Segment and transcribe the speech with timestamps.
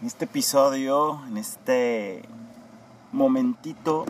[0.00, 2.22] en este episodio, en este
[3.10, 4.06] momentito,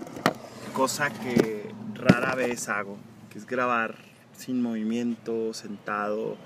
[0.74, 2.98] cosa que rara vez hago,
[3.30, 3.96] que es grabar
[4.36, 6.36] sin movimiento, sentado,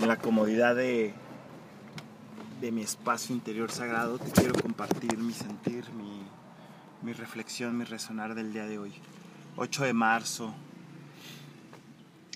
[0.00, 1.14] en la comodidad de,
[2.60, 6.24] de mi espacio interior sagrado, te quiero compartir mi sentir, mi,
[7.02, 8.92] mi reflexión, mi resonar del día de hoy.
[9.56, 10.52] 8 de marzo,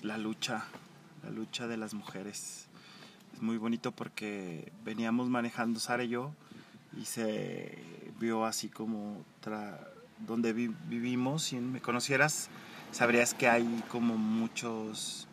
[0.03, 0.63] la lucha,
[1.21, 2.68] la lucha de las mujeres
[3.41, 6.31] muy bonito porque veníamos manejando Sara y yo
[6.97, 7.77] y se
[8.19, 9.23] vio así como
[10.25, 11.43] donde vivimos.
[11.43, 12.49] Si me conocieras,
[12.91, 15.27] sabrías que hay como muchos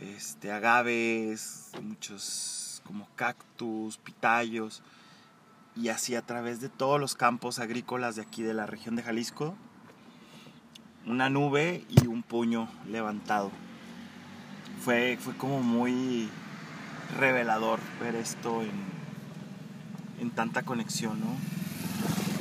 [0.00, 4.82] este, agaves, muchos como cactus, pitayos.
[5.76, 9.02] Y así a través de todos los campos agrícolas de aquí de la región de
[9.02, 9.56] Jalisco,
[11.04, 13.50] una nube y un puño levantado.
[14.80, 16.28] Fue, fue como muy
[17.18, 21.36] revelador ver esto en, tanta conexión, ¿no?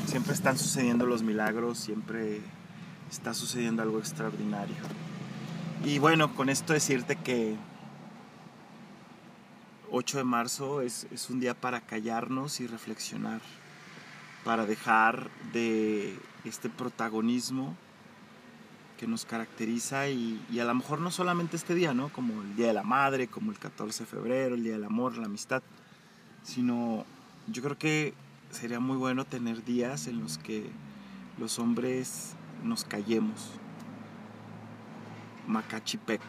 [0.07, 2.41] Siempre están sucediendo los milagros, siempre
[3.11, 4.75] está sucediendo algo extraordinario.
[5.83, 7.55] Y bueno, con esto decirte que
[9.91, 13.41] 8 de marzo es, es un día para callarnos y reflexionar,
[14.45, 17.75] para dejar de este protagonismo
[19.07, 22.09] nos caracteriza y, a lo mejor no solamente este día, ¿no?
[22.09, 25.17] Como el Día de la Madre, como el 14 de febrero, el Día del Amor,
[25.17, 25.63] la amistad,
[26.43, 27.05] sino
[27.47, 28.13] yo creo que
[28.51, 30.69] sería muy bueno tener días en los que
[31.37, 33.51] los hombres nos callemos.
[35.47, 36.21] Macachipec,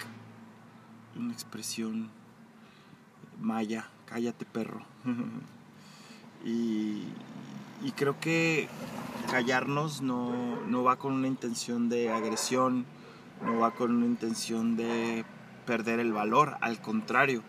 [1.17, 2.11] una expresión
[3.41, 4.85] maya, cállate perro.
[6.45, 7.03] y
[7.97, 8.69] creo que
[9.35, 12.87] callarnos no, va con una intención de agresión,
[13.45, 15.25] no va con una intención de
[15.67, 17.43] perder el valor, al contrario,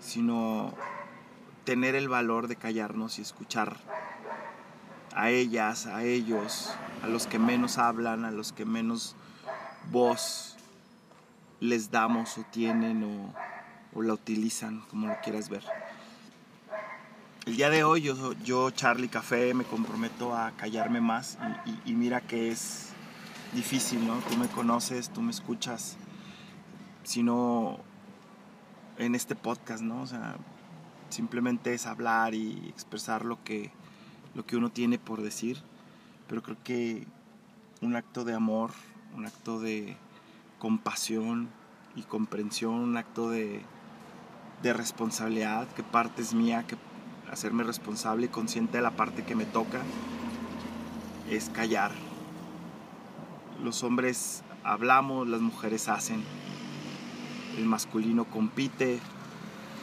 [0.00, 0.74] sino
[1.62, 3.76] tener el valor de callarnos y escuchar
[5.14, 9.14] a ellas, a ellos, a los que menos hablan, a los que menos
[9.92, 10.56] voz
[11.60, 13.32] les damos o tienen o,
[13.96, 15.62] o la utilizan, como lo quieras ver.
[17.48, 21.38] El día de hoy yo, yo, Charlie Café, me comprometo a callarme más
[21.86, 22.90] y, mira que es
[23.54, 24.18] difícil, ¿no?
[24.18, 25.96] Tú me conoces, tú me escuchas,
[27.04, 27.78] sino
[28.98, 30.02] en este podcast, ¿no?
[30.02, 30.36] O sea,
[31.08, 33.70] simplemente es hablar y expresar lo que,
[34.34, 35.56] lo que uno tiene por decir,
[36.28, 37.06] pero creo que
[37.80, 38.72] un acto de amor,
[39.16, 39.96] un acto de
[40.58, 41.48] compasión
[41.96, 43.62] y comprensión, un acto de,
[44.62, 46.76] de responsabilidad, que parte es mía, que
[47.32, 49.82] hacerme responsable y consciente de la parte que me toca,
[51.30, 51.92] es callar.
[53.62, 56.22] Los hombres hablamos, las mujeres hacen.
[57.56, 59.00] El masculino compite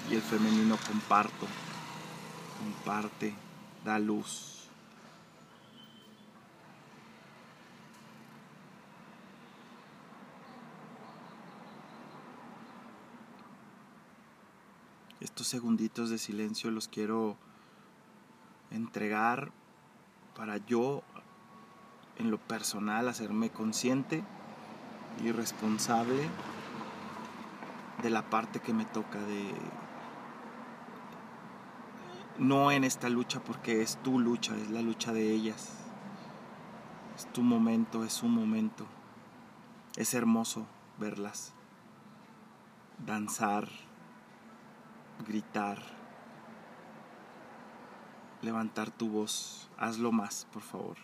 [0.10, 1.48] y el femenino comparto.
[2.60, 3.34] Comparte,
[3.84, 4.55] da luz.
[15.22, 17.38] Estos segunditos de silencio los quiero
[18.72, 19.52] entregar
[20.36, 21.04] para yo
[22.18, 24.24] en lo personal hacerme consciente
[25.24, 26.30] y responsable
[28.02, 29.54] de la parte que me toca de
[32.38, 35.70] no en esta lucha porque es tu lucha, es la lucha de ellas.
[37.16, 38.86] Es tu momento, es su momento.
[39.96, 40.68] Es hermoso
[41.00, 41.54] verlas
[43.06, 43.70] danzar,
[45.28, 45.82] gritar,
[48.42, 49.70] levantar tu voz.
[49.78, 50.98] Hazlo más, por favor.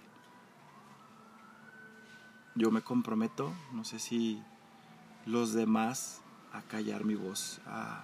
[2.55, 4.41] Yo me comprometo, no sé si
[5.25, 6.21] los demás,
[6.53, 8.03] a callar mi voz, a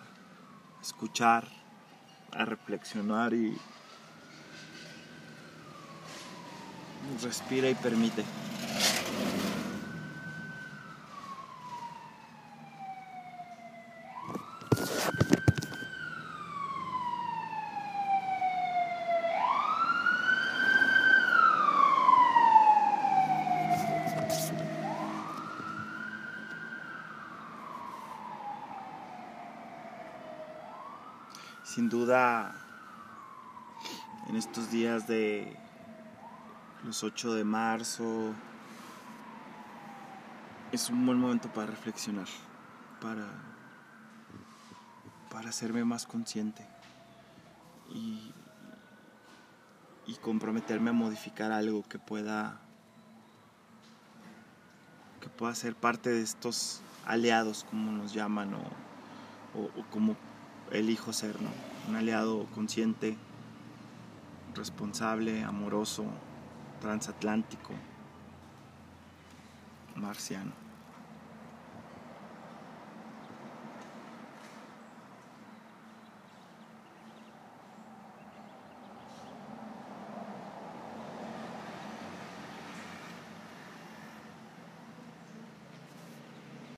[0.81, 1.47] escuchar,
[2.31, 3.57] a reflexionar y
[7.22, 8.23] respira y permite.
[31.78, 32.56] Sin duda
[34.28, 35.56] en estos días de
[36.84, 38.34] los 8 de marzo
[40.72, 42.26] es un buen momento para reflexionar,
[43.00, 43.28] para,
[45.29, 46.68] para hacerme más consciente
[47.94, 48.34] y,
[50.08, 52.59] y comprometerme a modificar algo que pueda
[55.22, 58.64] que pueda ser parte de estos aliados como nos llaman o,
[59.59, 60.16] o como
[60.72, 61.49] elijo ser, ¿no?
[61.87, 63.17] Un aliado consciente,
[64.55, 66.05] responsable, amoroso,
[66.81, 67.72] transatlántico,
[69.96, 70.66] marciano.